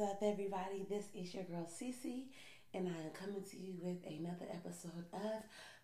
[0.00, 0.86] What's up, everybody?
[0.88, 2.28] This is your girl Cece,
[2.72, 5.42] and I am coming to you with another episode of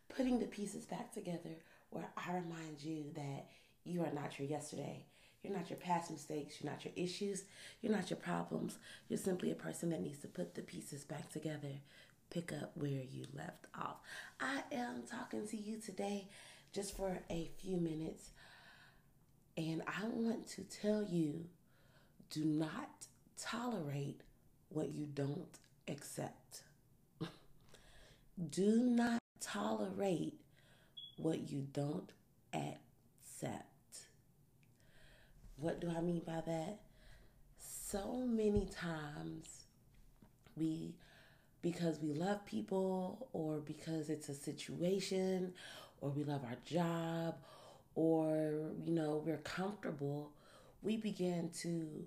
[0.08, 1.50] Putting the Pieces Back Together,
[1.90, 3.48] where I remind you that
[3.84, 5.05] you are not your yesterday.
[5.42, 6.55] You're not your past mistakes.
[6.59, 7.45] You're not your issues.
[7.82, 8.79] You're not your problems.
[9.10, 11.83] You're simply a person that needs to put the pieces back together,
[12.30, 13.96] pick up where you left off.
[14.41, 16.28] I am talking to you today
[16.73, 18.30] just for a few minutes,
[19.59, 21.45] and I want to tell you
[22.30, 23.09] do not
[23.40, 24.20] tolerate
[24.68, 25.58] what you don't
[25.88, 26.62] accept.
[28.50, 30.34] Do not tolerate
[31.16, 32.10] what you don't
[32.52, 33.62] accept.
[35.59, 36.80] What do I mean by that?
[37.59, 39.64] So many times
[40.56, 40.95] we,
[41.62, 45.54] because we love people or because it's a situation
[46.00, 47.37] or we love our job
[47.95, 50.32] or, you know, we're comfortable,
[50.82, 52.04] we begin to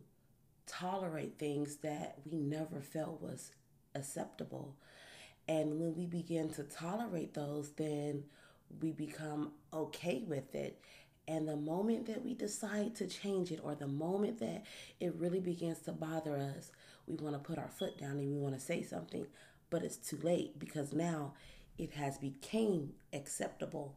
[0.70, 3.52] tolerate things that we never felt was
[3.96, 4.76] acceptable.
[5.48, 8.24] And when we begin to tolerate those, then
[8.82, 10.80] we become okay with it.
[11.28, 14.66] And the moment that we decide to change it, or the moment that
[15.00, 16.72] it really begins to bother us,
[17.08, 19.26] we want to put our foot down and we want to say something,
[19.70, 21.34] but it's too late because now
[21.78, 23.96] it has become acceptable.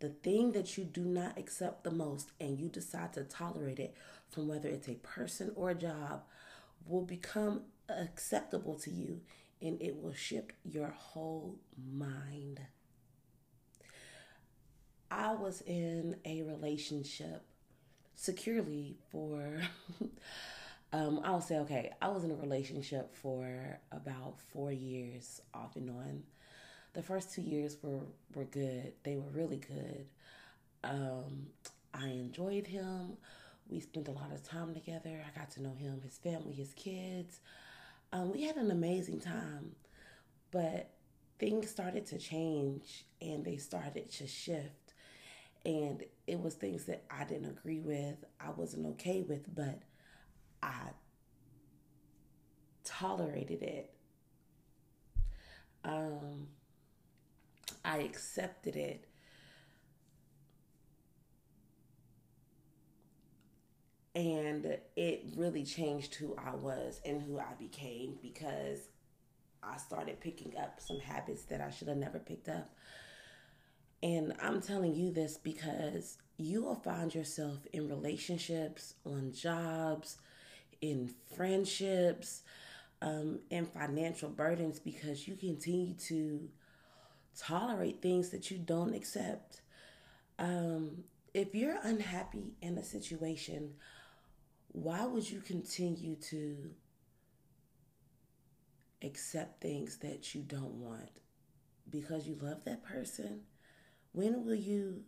[0.00, 3.94] The thing that you do not accept the most and you decide to tolerate it
[4.30, 6.22] from whether it's a person or a job
[6.86, 9.20] will become acceptable to you
[9.60, 11.58] and it will shift your whole
[11.92, 12.60] mind.
[15.10, 17.42] I was in a relationship
[18.14, 19.60] securely for,
[20.92, 25.90] um, I'll say, okay, I was in a relationship for about four years off and
[25.90, 26.22] on.
[26.92, 28.00] The first two years were,
[28.34, 30.06] were good, they were really good.
[30.82, 31.46] Um,
[31.94, 33.16] I enjoyed him.
[33.68, 35.22] We spent a lot of time together.
[35.24, 37.40] I got to know him, his family, his kids.
[38.12, 39.72] Um, we had an amazing time,
[40.50, 40.90] but
[41.38, 44.94] things started to change and they started to shift.
[45.64, 49.82] And it was things that I didn't agree with, I wasn't okay with, but
[50.62, 50.90] I
[52.84, 53.92] tolerated it.
[55.84, 56.48] Um,
[57.84, 59.06] I accepted it.
[64.14, 68.88] And it really changed who I was and who I became because
[69.62, 72.70] I started picking up some habits that I should have never picked up.
[74.02, 80.16] And I'm telling you this because you will find yourself in relationships, on jobs,
[80.80, 82.42] in friendships,
[83.02, 86.48] um, in financial burdens because you continue to
[87.40, 89.62] tolerate things that you don't accept.
[90.38, 93.74] Um, if you're unhappy in a situation,
[94.72, 96.70] why would you continue to
[99.02, 101.10] accept things that you don't want?
[101.88, 103.42] Because you love that person?
[104.12, 105.02] When will you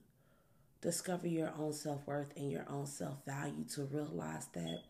[0.81, 4.81] discover your own self worth and your own self value to realize that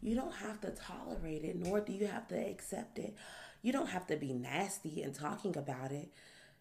[0.00, 3.14] you don't have to tolerate it, nor do you have to accept it?
[3.62, 6.10] You don't have to be nasty in talking about it.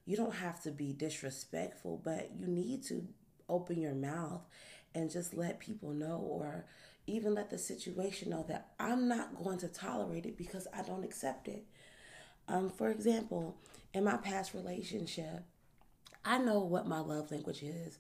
[0.05, 3.07] You don't have to be disrespectful, but you need to
[3.47, 4.41] open your mouth
[4.95, 6.65] and just let people know or
[7.07, 11.03] even let the situation know that I'm not going to tolerate it because I don't
[11.03, 11.65] accept it.
[12.47, 13.57] Um, for example,
[13.93, 15.43] in my past relationship,
[16.25, 17.97] I know what my love language is.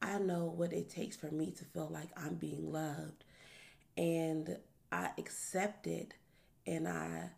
[0.00, 3.24] I know what it takes for me to feel like I'm being loved.
[3.96, 4.56] And
[4.90, 6.14] I accepted
[6.66, 7.30] and I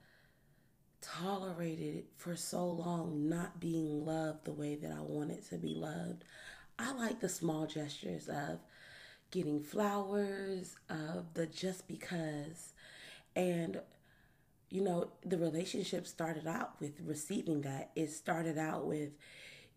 [1.05, 6.25] tolerated for so long not being loved the way that I wanted to be loved.
[6.79, 8.61] I like the small gestures of
[9.31, 12.73] getting flowers, of the just because.
[13.37, 13.81] And,
[14.71, 17.91] you know, the relationship started out with receiving that.
[17.97, 19.11] It started out with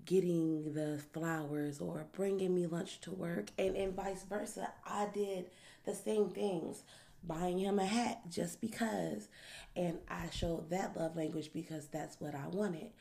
[0.05, 4.71] getting the flowers or bringing me lunch to work, and, and vice versa.
[4.85, 5.49] I did
[5.85, 6.83] the same things
[7.23, 9.27] buying him a hat just because.
[9.75, 12.91] And I showed that love language because that's what I wanted.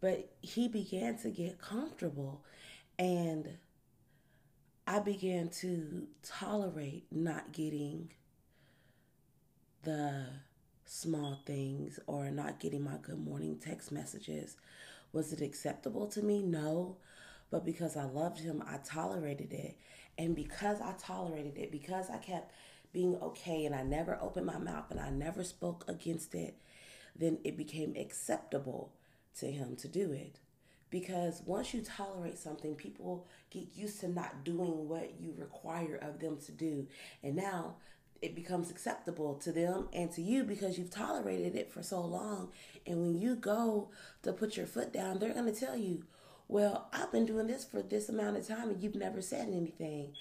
[0.00, 2.44] But he began to get comfortable
[2.98, 3.48] and
[4.86, 8.10] I began to tolerate not getting
[9.84, 10.26] the
[10.84, 14.56] small things or not getting my good morning text messages.
[15.12, 16.42] Was it acceptable to me?
[16.42, 16.96] No.
[17.50, 19.76] But because I loved him, I tolerated it.
[20.18, 22.52] And because I tolerated it, because I kept
[22.92, 26.56] being okay and I never opened my mouth and I never spoke against it,
[27.16, 28.92] then it became acceptable
[29.38, 30.40] to him to do it.
[30.90, 36.20] Because once you tolerate something, people get used to not doing what you require of
[36.20, 36.86] them to do.
[37.22, 37.76] And now
[38.20, 42.52] it becomes acceptable to them and to you because you've tolerated it for so long.
[42.86, 43.90] And when you go
[44.22, 46.04] to put your foot down, they're going to tell you,
[46.46, 50.12] Well, I've been doing this for this amount of time and you've never said anything.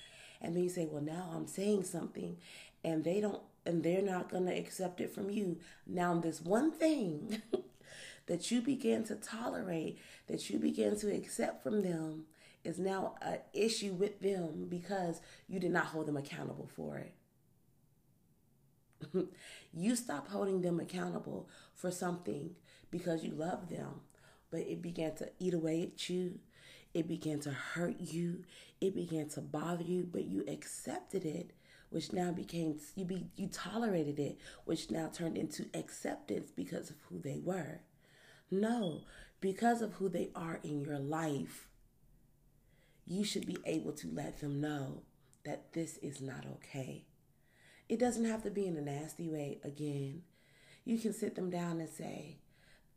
[0.42, 2.38] And then you say, Well, now I'm saying something.
[2.84, 5.58] And they don't, and they're not going to accept it from you.
[5.86, 7.42] Now, this one thing
[8.26, 12.24] that you begin to tolerate, that you begin to accept from them,
[12.64, 17.14] is now an issue with them because you did not hold them accountable for it.
[19.74, 22.52] you stop holding them accountable for something
[22.92, 24.02] because you love them,
[24.52, 26.40] but it began to eat away at you.
[26.94, 28.44] It began to hurt you.
[28.80, 31.52] It began to bother you, but you accepted it,
[31.90, 36.98] which now became you be you tolerated it, which now turned into acceptance because of
[37.10, 37.82] who they were.
[38.50, 39.02] No,
[39.40, 41.68] because of who they are in your life
[43.12, 45.02] you should be able to let them know
[45.44, 47.04] that this is not okay.
[47.90, 50.22] It doesn't have to be in a nasty way again.
[50.86, 52.38] You can sit them down and say,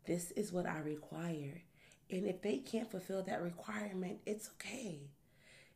[0.06, 1.62] This is what I require.
[2.10, 5.10] And if they can't fulfill that requirement, it's okay.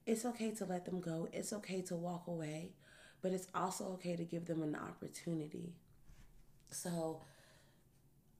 [0.06, 1.28] It's okay to let them go.
[1.32, 2.72] It's okay to walk away.
[3.20, 5.74] But it's also okay to give them an opportunity.
[6.70, 7.22] So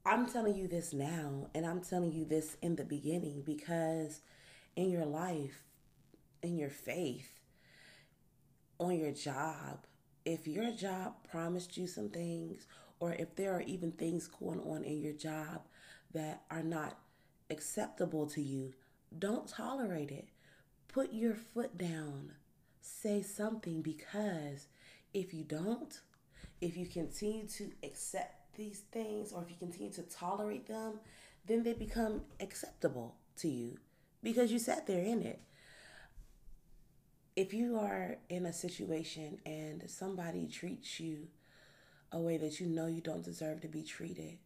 [0.05, 4.21] I'm telling you this now, and I'm telling you this in the beginning because
[4.75, 5.63] in your life,
[6.41, 7.39] in your faith,
[8.79, 9.85] on your job,
[10.25, 12.65] if your job promised you some things,
[12.99, 15.61] or if there are even things going on in your job
[16.13, 16.97] that are not
[17.49, 18.73] acceptable to you,
[19.17, 20.27] don't tolerate it.
[20.87, 22.33] Put your foot down.
[22.81, 24.67] Say something because
[25.13, 25.99] if you don't,
[26.61, 30.99] if you continue to accept these things or if you continue to tolerate them,
[31.45, 33.77] then they become acceptable to you
[34.21, 35.39] because you sat there in it
[37.39, 41.25] if you are in a situation and somebody treats you
[42.11, 44.37] a way that you know you don't deserve to be treated,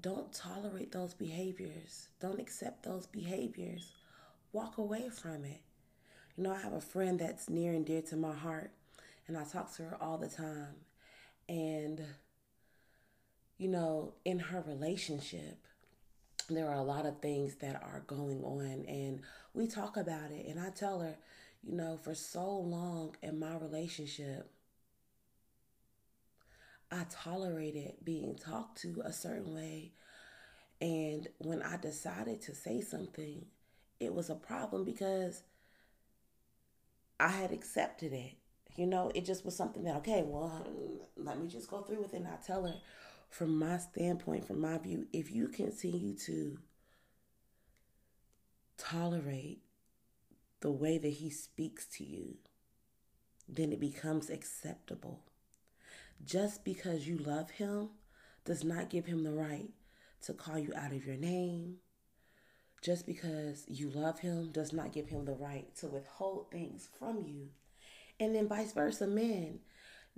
[0.00, 2.08] don't tolerate those behaviors.
[2.20, 3.92] Don't accept those behaviors.
[4.52, 5.60] Walk away from it.
[6.36, 8.70] You know, I have a friend that's near and dear to my heart,
[9.26, 10.74] and I talk to her all the time.
[11.48, 12.02] And,
[13.56, 15.66] you know, in her relationship,
[16.50, 19.22] there are a lot of things that are going on, and
[19.54, 20.46] we talk about it.
[20.46, 21.16] And I tell her,
[21.62, 24.50] you know, for so long in my relationship,
[26.90, 29.92] I tolerated being talked to a certain way.
[30.80, 33.46] And when I decided to say something,
[33.98, 35.42] it was a problem because
[37.18, 38.34] I had accepted it.
[38.76, 40.66] You know, it just was something that, okay, well,
[41.16, 42.18] let me just go through with it.
[42.18, 42.76] And I tell her,
[43.30, 46.58] from my standpoint, from my view, if you continue to
[48.76, 49.62] tolerate
[50.60, 52.36] the way that he speaks to you,
[53.48, 55.22] then it becomes acceptable.
[56.24, 57.90] Just because you love him
[58.44, 59.68] does not give him the right
[60.22, 61.76] to call you out of your name.
[62.82, 67.22] Just because you love him does not give him the right to withhold things from
[67.24, 67.48] you.
[68.18, 69.60] And then vice versa, men.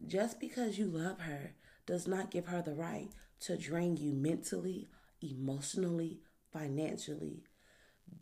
[0.06, 1.54] Just because you love her
[1.86, 3.08] does not give her the right
[3.40, 4.88] to drain you mentally,
[5.20, 6.20] emotionally,
[6.52, 7.42] financially.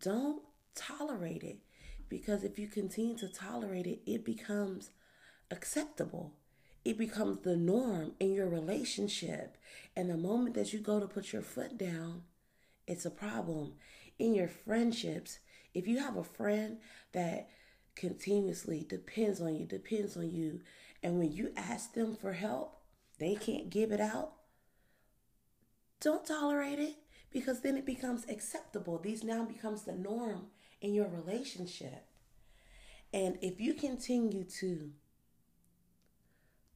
[0.01, 0.41] Don't
[0.75, 1.59] tolerate it
[2.09, 4.91] because if you continue to tolerate it, it becomes
[5.51, 6.33] acceptable.
[6.87, 9.57] It becomes the norm in your relationship.
[9.93, 12.21] And the moment that you go to put your foot down,
[12.87, 13.73] it's a problem.
[14.17, 15.39] In your friendships,
[15.73, 16.77] if you have a friend
[17.11, 17.49] that
[17.97, 20.61] continuously depends on you, depends on you,
[21.03, 22.79] and when you ask them for help,
[23.19, 24.31] they can't give it out,
[25.99, 26.95] don't tolerate it
[27.31, 28.97] because then it becomes acceptable.
[28.97, 30.45] These now becomes the norm
[30.79, 32.05] in your relationship.
[33.13, 34.91] And if you continue to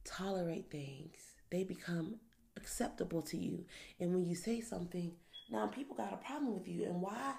[0.04, 1.16] tolerate things,
[1.50, 2.16] they become
[2.56, 3.64] acceptable to you.
[4.00, 5.12] And when you say something,
[5.50, 6.84] now people got a problem with you.
[6.84, 7.34] And why?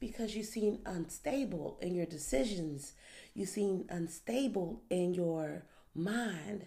[0.00, 2.94] Because you seem unstable in your decisions.
[3.34, 6.66] You seem unstable in your mind.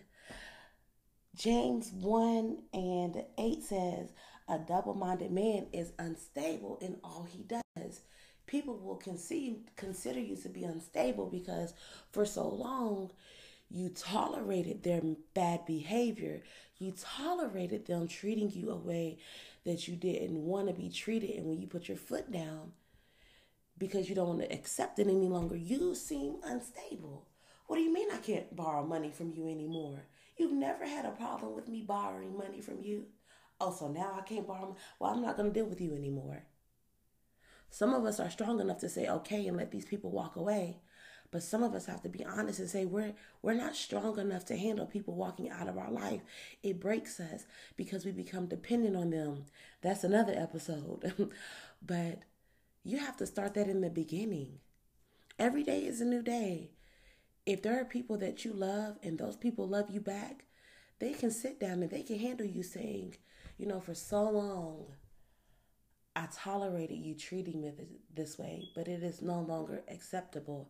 [1.35, 4.13] James 1 and 8 says,
[4.47, 8.01] A double minded man is unstable in all he does
[8.51, 11.73] people will conceive, consider you to be unstable because
[12.11, 13.09] for so long
[13.73, 15.01] you tolerated their
[15.33, 16.41] bad behavior.
[16.77, 19.19] You tolerated them treating you a way
[19.65, 21.31] that you didn't want to be treated.
[21.31, 22.73] And when you put your foot down
[23.77, 27.27] because you don't want to accept it any longer, you seem unstable.
[27.67, 30.03] What do you mean I can't borrow money from you anymore?
[30.37, 33.05] You've never had a problem with me borrowing money from you.
[33.59, 34.75] Oh, so now I can't borrow.
[34.99, 36.43] Well, I'm not going to deal with you anymore.
[37.69, 40.81] Some of us are strong enough to say, okay, and let these people walk away.
[41.31, 44.45] But some of us have to be honest and say we're we're not strong enough
[44.45, 46.21] to handle people walking out of our life.
[46.61, 47.45] It breaks us
[47.77, 49.45] because we become dependent on them.
[49.81, 51.31] That's another episode.
[51.81, 52.19] but
[52.83, 54.59] you have to start that in the beginning.
[55.39, 56.71] Every day is a new day.
[57.45, 60.45] If there are people that you love and those people love you back,
[60.99, 63.15] they can sit down and they can handle you saying,
[63.57, 64.85] you know, for so long,
[66.15, 67.71] I tolerated you treating me
[68.13, 70.69] this way, but it is no longer acceptable.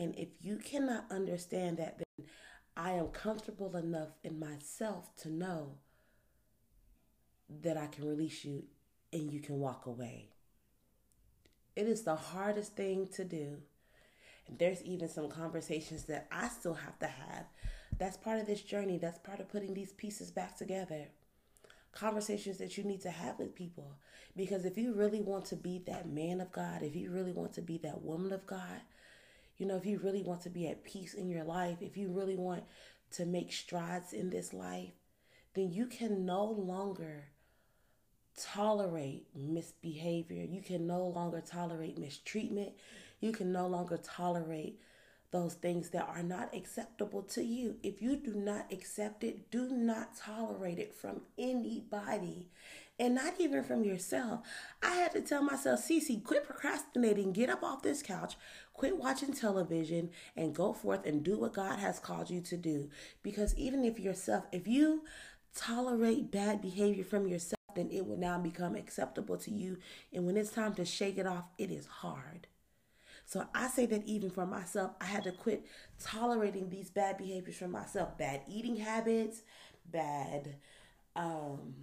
[0.00, 2.26] And if you cannot understand that, then
[2.74, 5.72] I am comfortable enough in myself to know
[7.62, 8.62] that I can release you
[9.12, 10.30] and you can walk away.
[11.76, 13.58] It is the hardest thing to do.
[14.48, 17.44] And there's even some conversations that I still have to have.
[17.98, 18.96] That's part of this journey.
[18.96, 21.08] That's part of putting these pieces back together.
[21.92, 23.98] Conversations that you need to have with people.
[24.34, 27.52] Because if you really want to be that man of God, if you really want
[27.54, 28.80] to be that woman of God,
[29.60, 32.08] you know, if you really want to be at peace in your life, if you
[32.08, 32.64] really want
[33.12, 34.92] to make strides in this life,
[35.54, 37.24] then you can no longer
[38.40, 40.44] tolerate misbehavior.
[40.44, 42.72] You can no longer tolerate mistreatment.
[43.20, 44.80] You can no longer tolerate
[45.30, 47.76] those things that are not acceptable to you.
[47.82, 52.48] If you do not accept it, do not tolerate it from anybody
[53.00, 54.40] and not even from yourself.
[54.82, 58.36] I had to tell myself, Cece, quit procrastinating, get up off this couch,
[58.74, 62.90] quit watching television, and go forth and do what God has called you to do.
[63.22, 65.04] Because even if yourself, if you
[65.56, 69.78] tolerate bad behavior from yourself, then it will now become acceptable to you.
[70.12, 72.48] And when it's time to shake it off, it is hard.
[73.24, 75.64] So I say that even for myself, I had to quit
[76.02, 79.42] tolerating these bad behaviors from myself, bad eating habits,
[79.90, 80.56] bad
[81.16, 81.74] um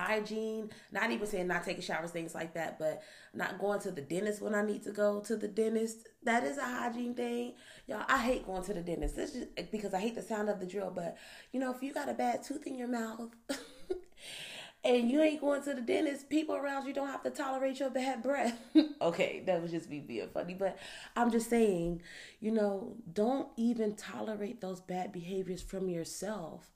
[0.00, 3.02] hygiene, not even saying not taking showers, things like that, but
[3.34, 6.08] not going to the dentist when I need to go to the dentist.
[6.24, 7.54] That is a hygiene thing.
[7.86, 9.16] Y'all, I hate going to the dentist.
[9.16, 11.16] This is because I hate the sound of the drill, but
[11.52, 13.30] you know, if you got a bad tooth in your mouth
[14.84, 17.90] and you ain't going to the dentist, people around you don't have to tolerate your
[17.90, 18.58] bad breath.
[19.02, 20.78] okay, that was just me being funny, but
[21.16, 22.02] I'm just saying,
[22.40, 26.70] you know, don't even tolerate those bad behaviors from yourself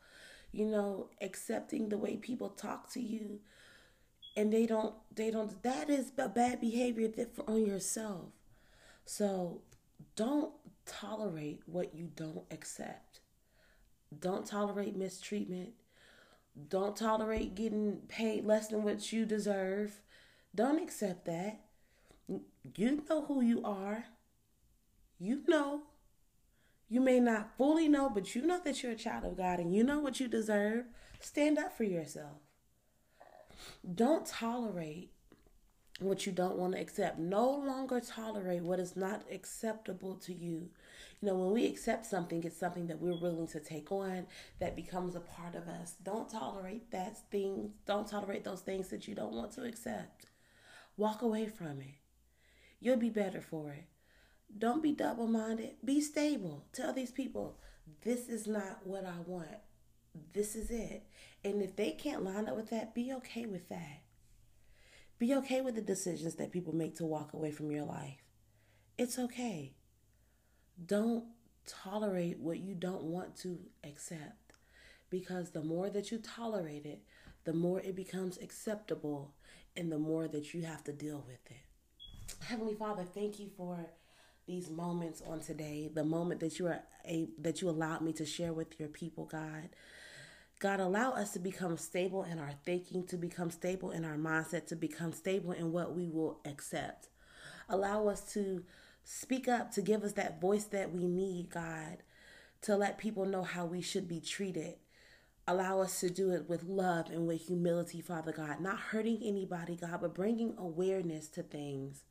[0.55, 3.41] you know, accepting the way people talk to you
[4.37, 8.31] and they don't they don't that is a bad behavior that for on yourself.
[9.05, 9.63] So
[10.17, 10.53] don't
[10.87, 13.21] tolerate what you don't accept.
[14.19, 15.71] Don't tolerate mistreatment.
[16.69, 20.01] Don't tolerate getting paid less than what you deserve.
[20.55, 21.61] Don't accept that.
[22.77, 24.05] You know who you are.
[25.19, 25.83] You know
[26.95, 29.75] you may not fully know, but you know that you're a child of God and
[29.75, 30.85] you know what you deserve.
[31.19, 32.39] Stand up for yourself.
[33.97, 35.11] Don't tolerate
[35.99, 37.19] what you don't want to accept.
[37.19, 40.71] No longer tolerate what is not acceptable to you.
[41.21, 44.29] You know, when we accept something, it's something that we're willing to take on
[44.61, 45.97] that becomes a part of us.
[46.01, 47.73] Don't tolerate that thing.
[47.87, 50.27] Don't tolerate those things that you don't want to accept.
[50.97, 51.97] Walk away from it.
[52.79, 53.89] You'll be better for it.
[54.57, 55.77] Don't be double minded.
[55.85, 56.65] Be stable.
[56.73, 57.59] Tell these people,
[58.03, 59.49] this is not what I want.
[60.33, 61.05] This is it.
[61.45, 64.03] And if they can't line up with that, be okay with that.
[65.19, 68.23] Be okay with the decisions that people make to walk away from your life.
[68.97, 69.75] It's okay.
[70.87, 71.25] Don't
[71.67, 74.53] tolerate what you don't want to accept
[75.11, 77.03] because the more that you tolerate it,
[77.45, 79.35] the more it becomes acceptable
[79.77, 82.37] and the more that you have to deal with it.
[82.45, 83.79] Heavenly Father, thank you for
[84.47, 88.27] these moments on today, the moment that you are a that you allowed me to
[88.27, 89.71] share with your people, God.
[90.61, 94.67] God, allow us to become stable in our thinking, to become stable in our mindset,
[94.69, 97.09] to become stable in what we will accept.
[97.69, 98.65] Allow us to
[99.05, 101.99] speak up, to give us that voice that we need, God,
[102.63, 104.77] to let people know how we should be treated.
[105.47, 109.77] Allow us to do it with love and with humility, Father God, not hurting anybody,
[109.77, 112.05] God, but bringing awareness to things.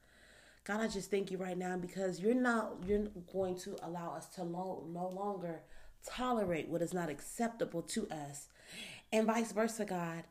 [0.66, 4.28] God, I just thank you right now because you're not you're going to allow us
[4.36, 5.62] to lo- no longer
[6.06, 8.48] tolerate what is not acceptable to us.
[9.12, 10.24] And vice versa, God.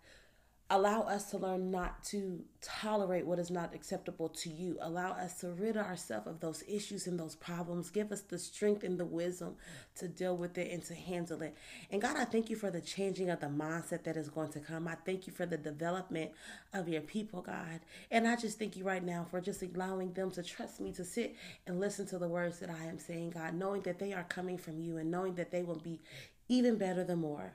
[0.75, 4.79] Allow us to learn not to tolerate what is not acceptable to you.
[4.81, 7.91] Allow us to rid ourselves of those issues and those problems.
[7.91, 9.57] Give us the strength and the wisdom
[9.97, 11.55] to deal with it and to handle it.
[11.91, 14.61] And God, I thank you for the changing of the mindset that is going to
[14.61, 14.88] come.
[14.88, 16.31] I thank you for the development
[16.73, 17.81] of your people, God.
[18.11, 21.05] And I just thank you right now for just allowing them to trust me to
[21.05, 21.37] sit
[21.67, 24.57] and listen to the words that I am saying, God, knowing that they are coming
[24.57, 26.00] from you and knowing that they will be
[26.49, 27.52] even better the more.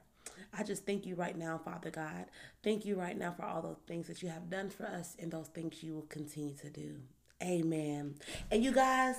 [0.57, 2.25] I just thank you right now, Father God.
[2.63, 5.31] Thank you right now for all those things that you have done for us and
[5.31, 6.95] those things you will continue to do.
[7.43, 8.15] Amen.
[8.51, 9.17] And you guys,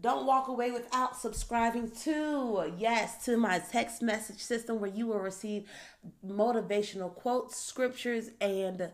[0.00, 5.18] Don't walk away without subscribing to, yes, to my text message system where you will
[5.18, 5.68] receive
[6.26, 8.90] motivational quotes, scriptures, and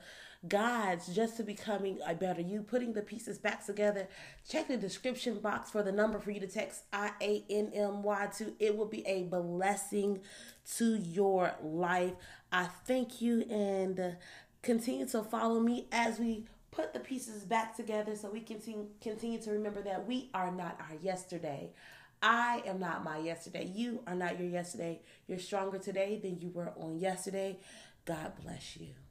[0.48, 4.08] guides just to becoming a better you, putting the pieces back together.
[4.48, 8.02] Check the description box for the number for you to text I A N M
[8.02, 8.54] Y to.
[8.58, 10.20] It will be a blessing
[10.76, 12.12] to your life.
[12.52, 14.16] I thank you and
[14.62, 18.60] continue to follow me as we put the pieces back together so we can
[19.00, 21.70] continue to remember that we are not our yesterday.
[22.22, 23.70] I am not my yesterday.
[23.72, 25.00] You are not your yesterday.
[25.26, 27.58] You're stronger today than you were on yesterday.
[28.04, 29.05] God bless you.